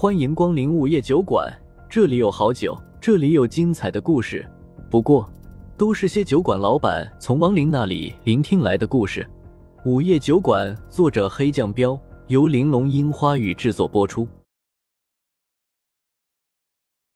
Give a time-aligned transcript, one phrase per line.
[0.00, 1.46] 欢迎光临午夜酒馆，
[1.86, 4.50] 这里有好酒，这里有精彩的故事。
[4.90, 5.30] 不过，
[5.76, 9.28] 都是些酒馆老板从亡灵那里聆听来的故事。
[9.84, 14.26] 午夜酒馆，作者黑酱标，由玲珑樱花雨制作播出。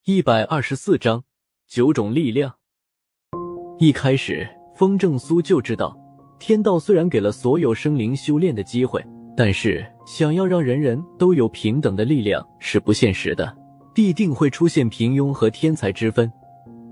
[0.04, 1.24] 一百二十四章，
[1.66, 2.56] 九种力量。
[3.78, 4.46] 一开始，
[4.76, 5.96] 风正苏就知道，
[6.38, 9.02] 天道虽然给了所有生灵修炼的机会。
[9.34, 13.54] 但是，想要让人人都有平等的力量是不现实的，
[13.94, 16.30] 必定会出现平庸和天才之分。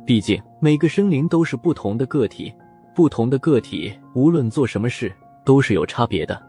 [0.06, 2.52] 毕竟每个生灵都是不同的个体，
[2.94, 5.12] 不同的个体无论做什么事
[5.44, 6.40] 都是有差别的。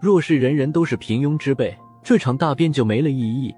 [0.00, 3.50] 若是人人都是平庸之辈，这场大变就没了意义；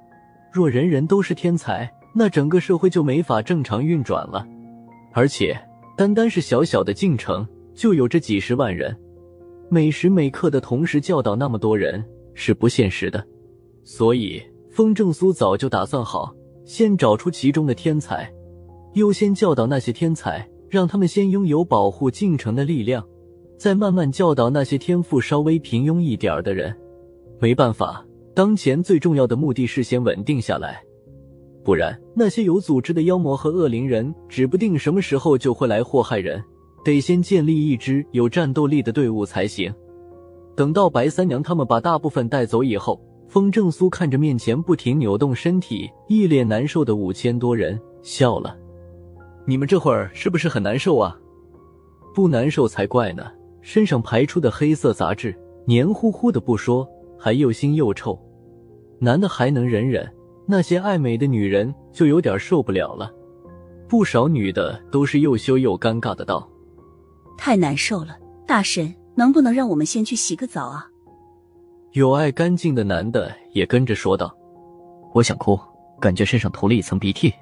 [0.52, 4.46] 若人人都是天才，那整个社会就没法正常运转了。
[5.12, 5.58] 而且，
[5.96, 8.96] 单单是小小的晋城就有这几十万人。
[9.70, 13.24] 每时每刻的同时教导那么多人是不现实的，
[13.82, 16.34] 所以风正苏早就打算好，
[16.64, 18.30] 先找出其中的天才，
[18.94, 23.06] 优先教导那些天才，让他们先拥有保护进城的力量，
[23.56, 26.74] 再慢慢教导那些天赋稍微平庸一点的人。
[27.40, 30.82] 没办法，当前最重要的目的是先稳定下来，
[31.62, 36.42] 不然那些有组织的妖魔和恶灵人，指不定什么时候就会来祸害人。
[36.84, 39.72] 得先建立一支有战斗力的队伍才行。
[40.56, 48.56] 等到白三娘他们把大部分带走以后，风正苏看着面前不停扭动身体、一脸难受的五千多人，笑了
[49.46, 51.18] ：“你们这会儿是不是很难受啊？
[52.14, 53.26] 不难受才怪呢！
[53.60, 58.16] 身上排出的黑色杂质，黏糊糊的不说，还又腥又臭。
[59.00, 60.08] 男的还能忍忍，
[60.46, 63.10] 那些爱美的女人就有点受不了了。
[63.88, 66.48] 不少女的都是又羞又尴尬的道。”
[67.36, 70.86] 太难受了，大神，能不能让我们先去洗个澡啊？
[71.92, 74.36] 有爱干净的男的也跟着说道
[75.14, 75.58] ：“我想哭，
[76.00, 77.32] 感觉身上涂了一层鼻涕。”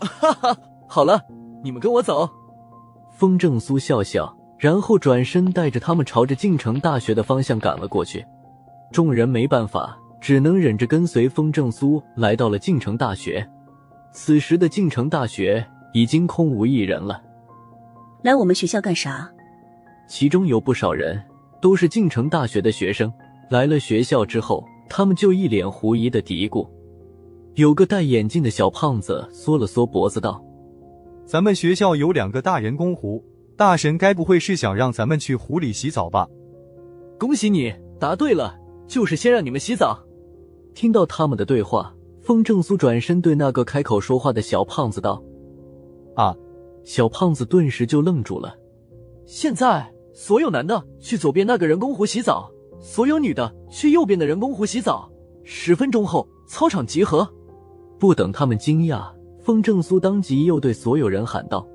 [0.00, 0.56] 哈哈，
[0.88, 1.20] 好了，
[1.62, 2.28] 你们跟我走。
[3.12, 8.24] 风正苏笑笑，然后转身带着他们朝着晋城大学的方向赶了过去。
[8.92, 13.46] 众人没办法，只能忍着跟随风正苏来到了晋城大学。
[14.12, 17.20] 此时的晋城大学已经空无一人了。
[18.22, 19.30] 来我们学校干啥？
[20.06, 21.20] 其中有不少人
[21.60, 23.12] 都是晋城大学的学生。
[23.50, 26.68] 来了学校之后，他们就一脸狐疑的嘀咕。
[27.54, 30.42] 有个戴眼镜的小胖子缩了缩脖子道
[31.24, 33.22] ：“咱们学校有两个大人工湖，
[33.56, 36.26] 大神该不会是想让咱们去湖里洗澡吧？”
[37.18, 39.98] 恭喜你答对了，就是先让你们洗澡。
[40.74, 45.22] 听到他们的对话，风正苏转身对那个开口说话的小胖子道
[46.16, 46.34] ：“啊。”
[46.84, 48.54] 小胖子顿时就愣住了。
[49.24, 52.48] 现在，所有男的去左边那个人工湖洗澡，
[52.80, 55.10] 所有女的去右边的人工湖洗澡。
[55.42, 57.28] 十分钟后，操场集合。
[57.98, 59.10] 不等他们惊讶，
[59.40, 61.66] 风正苏当即又对所有人喊道：“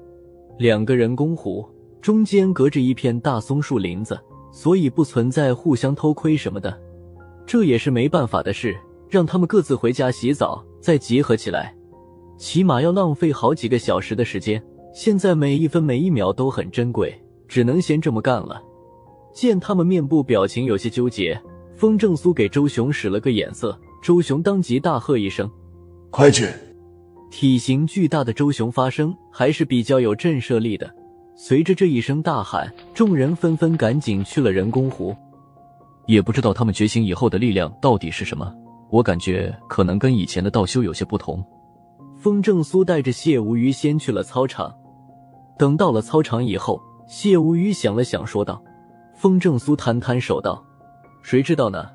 [0.57, 1.67] 两个人工湖
[2.01, 4.17] 中间隔着一片大松树林子，
[4.51, 6.75] 所以不存在互相偷窥什么的。
[7.45, 8.77] 这也是没办法的事，
[9.09, 11.75] 让他们各自回家洗澡，再集合起来，
[12.37, 17.13] 起码要浪费好几个小时的时间。”现在每一分每一秒都很珍贵，
[17.49, 18.61] 只能先这么干了。
[19.33, 21.39] 见他们面部表情有些纠结，
[21.75, 25.49] 风正苏给周雄使了个眼色，周雄当即大喝一声
[26.09, 26.47] ：“快去！”
[27.31, 30.89] 体型巨大的周雄发声还是比较有震慑力的。
[31.35, 35.15] 随着这一声大喊，众人纷纷赶紧去了人工湖。
[36.07, 38.51] 也不知道他们觉醒以后的力量到底是什么，
[38.89, 41.45] 我感觉可能跟以前的道修有些不同。
[42.17, 44.73] 风正苏带着谢无虞先去了操场。
[45.57, 48.63] 等到了操场以后，谢无虞想了想，说道
[49.17, 50.63] ：“风正苏摊摊手道，
[51.23, 51.89] 谁知道呢？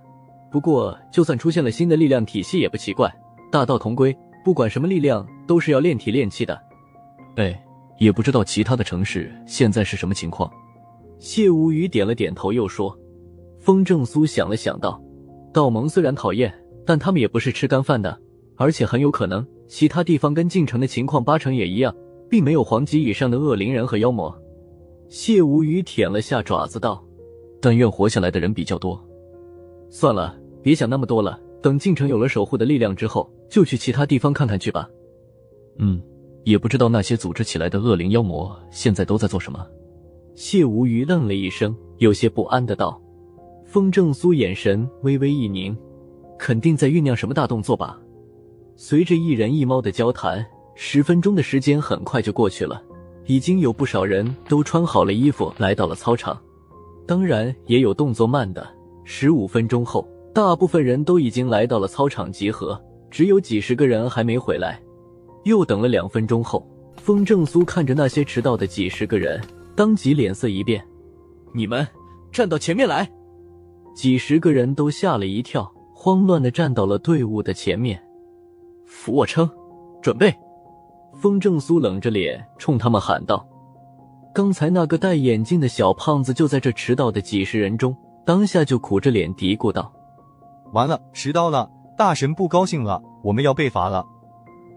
[0.50, 3.08] 不过就算出现了新的力量体系也不奇怪，
[3.48, 4.14] 大道同归，
[4.44, 6.60] 不管什么力量都是要炼体炼气的。”
[7.38, 7.64] 哎，
[8.00, 10.50] 也不知道其他的城市现在是什么情况。
[11.20, 12.98] 谢无虞点了点头，又说
[13.60, 15.00] ：“风正苏想了想道，
[15.52, 16.52] 道盟虽然讨厌，
[16.84, 18.18] 但他们也不是吃干饭的，
[18.56, 21.94] 而且很有可能其他地方跟晋城的情况八成也一样。”
[22.26, 24.36] 并没有黄级以上的恶灵人和妖魔。
[25.08, 27.04] 谢无虞舔了下爪子道
[27.60, 29.02] ：“但愿活下来的人比较多。
[29.88, 31.38] 算了，别想那么多了。
[31.62, 34.88] 等晋城有了守护的力量之后，就去其他地方看看去吧。”
[35.78, 36.02] 嗯，
[36.44, 39.66] 也不知道那些组织起来的恶灵妖魔现在都在做什么。
[40.34, 43.00] 谢无虞愣了一声，有些不安的道
[43.64, 45.76] ：“风正苏眼神微微一凝，
[46.38, 48.00] 肯定在酝酿什么大动作吧。”
[48.76, 50.44] 随着一人一猫的交谈。
[50.76, 52.82] 十分钟的时间很快就过去了，
[53.26, 56.38] 已经有不少人都穿好了衣服来到了操场，
[57.06, 58.66] 当然也有动作慢的。
[59.04, 62.80] 十五分钟后，大部分人都已经来到了操场集合，
[63.10, 64.80] 只有几十个人还没回来。
[65.44, 66.66] 又等了两分钟后，
[66.96, 69.40] 风正苏看着那些迟到的几十个人，
[69.74, 70.82] 当即脸色一变
[71.52, 71.86] ：“你们
[72.32, 73.10] 站到前面来！”
[73.94, 78.02] 几十个人都吓了一跳，慌乱的站到了队伍的前面。
[78.86, 79.48] 俯卧撑，
[80.02, 80.34] 准备！
[81.14, 83.46] 风正苏冷着脸冲他们喊道
[84.34, 87.96] ：“刚才那个戴眼镜的小胖子就在这迟到的几十人中，
[88.26, 89.90] 当下就苦着脸嘀咕道
[90.72, 94.04] ：‘完了，迟到了，大神不高兴了，我们要被罚了。’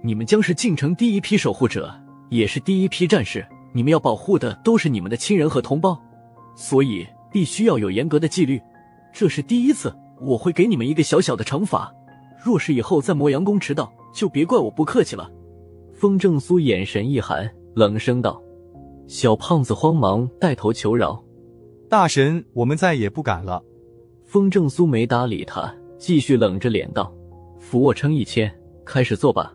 [0.03, 1.93] 你们将是进城第一批守护者，
[2.29, 5.99] 也是第一批战士，你们要保护的都是你们的亲人和同胞，
[6.55, 8.61] 所以必须要有严格的纪律。
[9.11, 11.91] 这是第一次，我会给你们一个小小的惩罚。
[12.37, 15.29] 若是以后在磨阳宫迟到，就别怪我不客气了。”
[15.97, 18.39] 风正苏眼神一寒，冷声道
[19.09, 21.19] ：“小胖子，慌忙带头求饶，
[21.89, 23.63] 大神，我们再也不敢了。”
[24.23, 27.11] 风正苏没搭理他，继续冷着脸道
[27.57, 28.53] ：“俯卧撑一千，
[28.85, 29.51] 开始做吧。”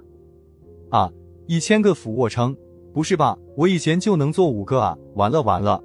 [0.91, 1.09] 啊，
[1.47, 2.57] 一千个俯卧撑？
[2.93, 3.39] 不是吧？
[3.57, 4.99] 我以前就能做五个啊！
[5.15, 5.81] 完了完了！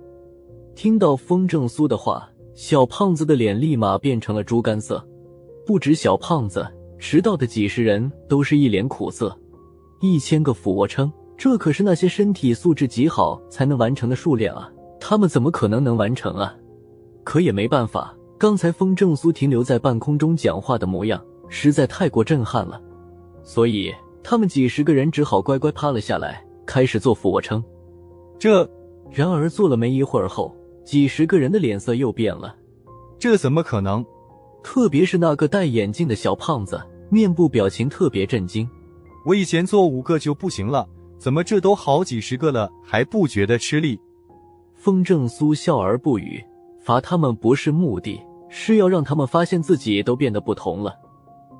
[0.73, 5.07] 听到风正苏的话，小胖子的脸立马变成了猪肝色。
[5.67, 6.67] 不止小胖子，
[6.97, 9.37] 迟到的几十人都是一脸苦涩。
[9.99, 14.69] 一千个俯卧撑，这可是那些身体素质极好才能完成的数量啊！
[14.99, 16.55] 他们怎么可能能完成啊？
[17.23, 22.81] 可也没办法，刚才风正苏停留在半空中讲话的模样实在太过震撼了，
[23.43, 27.63] 所以他们几十个人只好乖乖趴了下来，开始做俯卧撑。
[28.37, 28.69] 这，
[29.11, 30.55] 然而做了没一会儿后，
[30.85, 32.55] 几十个人的脸色又变了。
[33.17, 34.05] 这怎么可能？
[34.63, 38.69] 特别是那个戴眼镜的小胖子，面部表情特别震惊。
[39.27, 40.87] 我以前做五个就不行了，
[41.17, 43.99] 怎么这都好几十个了还不觉得吃力？
[44.73, 46.41] 风正苏笑而不语，
[46.79, 50.95] 罚他们不是目的，是要让他们发现自己都变得不同了。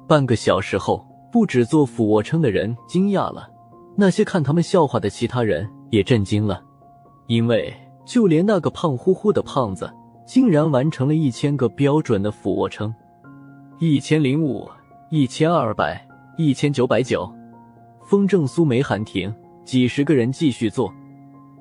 [0.08, 3.50] 半个小时后，不止做俯卧撑的人惊讶了，
[3.98, 6.64] 那些看他们笑话的其他人也震惊了，
[7.28, 7.74] 因为
[8.06, 9.94] 就连那个胖乎乎的胖子，
[10.26, 12.96] 竟然完成了一千个标准的俯卧撑，
[13.78, 14.70] 一千零五，
[15.10, 17.30] 一千二百，一千九百九。
[18.08, 19.34] 风正苏没喊停，
[19.66, 20.90] 几十个人继续做。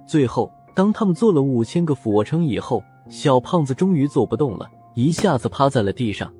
[0.06, 6.32] 最后，当他们做了五千个俯卧撑以后，小胖子终于做不动了，一下子趴在了地上。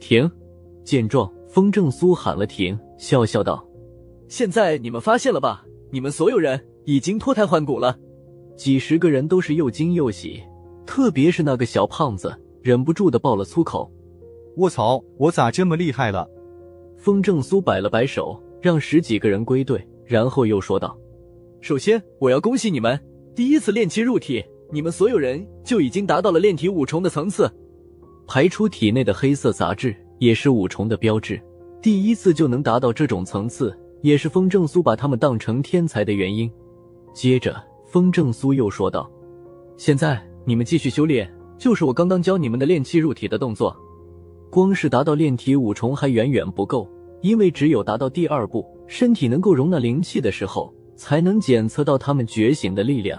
[0.00, 0.28] 停！
[0.84, 3.62] 见状，风正苏喊了停，笑笑道
[4.26, 5.62] ：“现在你们发现了吧？
[5.90, 7.94] 你们所有人已经脱胎换骨了。”
[8.56, 10.42] 几十个人都是又惊又喜，
[10.86, 13.92] 特别是那个小胖子，忍不住的爆了粗口
[14.56, 16.26] ：“卧槽，我咋这么厉害了？”
[16.96, 18.42] 风正苏摆了摆手。
[18.62, 20.96] 让十几个人归队，然后又说道
[21.60, 22.98] ：“首先，我要恭喜你们，
[23.34, 27.52] 第一次炼气入体，你们所有人就已经达到了炼体五重的层次。
[28.24, 31.42] 排出体内的黑色杂质也是五重的标志，
[31.82, 36.48] 第一次就能达到这种层次，也是风正苏把他们当成天才的原因。”
[37.12, 39.10] 接着，风正苏又说道
[39.76, 43.76] ：“现在你们继续修炼，就是我刚刚教你们的炼气入体的动作。
[44.52, 46.88] 光是达到炼体五重还远远不够。”
[47.22, 53.18] 因为只有达到第二步，身体能够容纳灵气的时候，才能检测到他们觉醒的力量。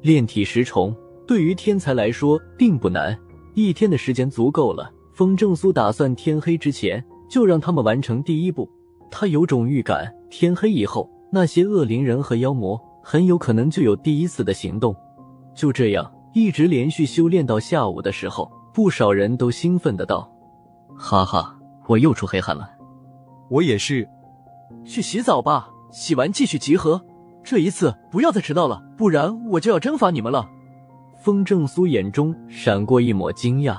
[0.00, 0.94] 炼体十重
[1.26, 3.16] 对于天才来说并不难，
[3.54, 4.90] 一天的时间足够了。
[5.12, 8.68] 风正苏打算天黑之前就让他们完成第一步。
[9.10, 14.94] 他有种预感，天黑以后，那些恶灵人和妖魔很有可能就有第一次的行动。
[15.54, 20.28] 就这样，一直连续修炼到下午的时候，不少人都兴奋的道
[20.98, 22.68] ：“哈哈，我又出黑汗了。”
[23.50, 24.08] 我也是，
[24.84, 27.04] 去洗澡吧，洗完继续集合。
[27.42, 30.48] 这一次不要再迟到了，不然我就要征罚你们了。
[31.20, 33.78] 风正苏眼中闪过一抹惊讶，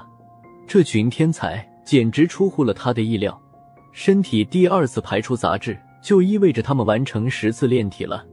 [0.67, 3.41] 这群天才简直出乎了他的意料。
[3.91, 8.23] 身体第二次排出杂质，就意味着他们完成十次炼体了。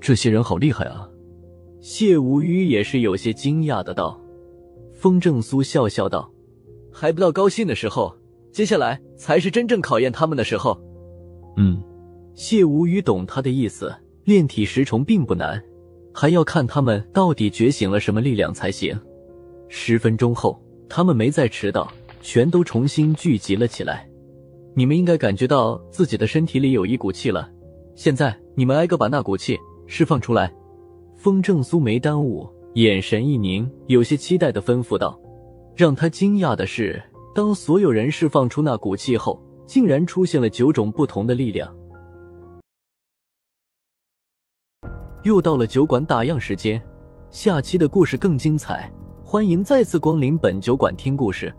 [0.00, 1.06] 这些人好厉害啊！
[1.80, 4.18] 谢无虞也是有些惊讶的道。
[4.94, 6.30] 风正苏笑笑道
[6.90, 8.16] ：“还不到高兴的时候。”
[8.54, 10.80] 接下来才是真正考验他们的时候。
[11.56, 11.82] 嗯，
[12.36, 13.92] 谢无语懂他的意思。
[14.22, 15.60] 炼体十重并不难，
[16.12, 18.96] 还要看他们到底觉醒了什么力量才行。
[19.68, 21.92] 十分钟后，他们没再迟到，
[22.22, 24.08] 全都重新聚集了起来。
[24.72, 27.50] 你们应该感觉到自己的身体里有一股气了。
[27.96, 29.58] 现在你们挨个把那股气
[29.88, 30.54] 释放出来。
[31.16, 35.20] 风正苏没耽误，眼神一凝，有些期待的吩咐道
[35.74, 37.02] ：“让他惊讶的是。”
[37.34, 41.74] 当所有人释放出那股气后，竟然出现了九种不同的力量。
[45.24, 46.80] 又到了酒馆打烊时间，
[47.30, 48.88] 下期的故事更精彩，
[49.24, 51.52] 欢迎再次光临本酒馆听故事。